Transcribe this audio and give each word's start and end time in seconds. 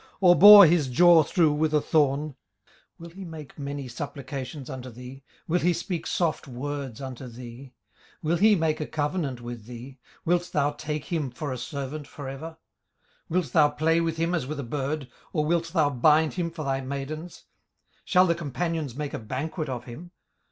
or 0.19 0.35
bore 0.35 0.65
his 0.65 0.87
jaw 0.87 1.21
through 1.21 1.53
with 1.53 1.75
a 1.75 1.79
thorn? 1.79 2.29
18:041:003 2.29 2.35
Will 2.97 3.09
he 3.11 3.23
make 3.25 3.59
many 3.59 3.87
supplications 3.87 4.67
unto 4.67 4.89
thee? 4.89 5.21
will 5.47 5.59
he 5.59 5.73
speak 5.73 6.07
soft 6.07 6.47
words 6.47 6.99
unto 6.99 7.27
thee? 7.27 7.71
18:041:004 8.23 8.23
Will 8.23 8.37
he 8.37 8.55
make 8.55 8.81
a 8.81 8.87
covenant 8.87 9.41
with 9.41 9.65
thee? 9.65 9.99
wilt 10.25 10.49
thou 10.53 10.71
take 10.71 11.05
him 11.05 11.29
for 11.29 11.53
a 11.53 11.57
servant 11.59 12.07
for 12.07 12.27
ever? 12.27 12.57
18:041:005 13.29 13.29
Wilt 13.29 13.53
thou 13.53 13.69
play 13.69 14.01
with 14.01 14.17
him 14.17 14.33
as 14.33 14.47
with 14.47 14.59
a 14.59 14.63
bird? 14.63 15.07
or 15.33 15.45
wilt 15.45 15.71
thou 15.71 15.91
bind 15.91 16.33
him 16.33 16.49
for 16.49 16.63
thy 16.65 16.81
maidens? 16.81 17.43
18:041:006 17.99 18.01
Shall 18.05 18.25
the 18.25 18.33
companions 18.33 18.95
make 18.95 19.13
a 19.13 19.19
banquet 19.19 19.69
of 19.69 19.83
him? 19.83 20.09